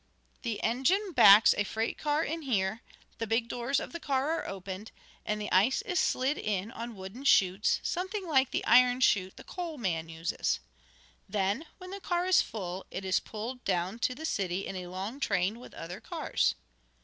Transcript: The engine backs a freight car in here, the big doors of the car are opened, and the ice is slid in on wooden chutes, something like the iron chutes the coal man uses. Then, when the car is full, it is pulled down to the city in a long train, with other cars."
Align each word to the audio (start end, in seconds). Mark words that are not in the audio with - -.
The 0.41 0.63
engine 0.63 1.11
backs 1.11 1.53
a 1.55 1.63
freight 1.63 1.95
car 1.99 2.23
in 2.23 2.41
here, 2.41 2.81
the 3.19 3.27
big 3.27 3.47
doors 3.47 3.79
of 3.79 3.91
the 3.91 3.99
car 3.99 4.31
are 4.31 4.47
opened, 4.47 4.89
and 5.27 5.39
the 5.39 5.51
ice 5.51 5.83
is 5.83 5.99
slid 5.99 6.39
in 6.39 6.71
on 6.71 6.95
wooden 6.95 7.23
chutes, 7.23 7.79
something 7.83 8.27
like 8.27 8.49
the 8.49 8.65
iron 8.65 8.99
chutes 9.01 9.35
the 9.35 9.43
coal 9.43 9.77
man 9.77 10.09
uses. 10.09 10.59
Then, 11.29 11.67
when 11.77 11.91
the 11.91 11.99
car 12.01 12.25
is 12.25 12.41
full, 12.41 12.87
it 12.89 13.05
is 13.05 13.19
pulled 13.19 13.63
down 13.63 13.99
to 13.99 14.15
the 14.15 14.25
city 14.25 14.65
in 14.65 14.75
a 14.75 14.87
long 14.87 15.19
train, 15.19 15.59
with 15.59 15.75
other 15.75 15.99
cars." 16.01 16.55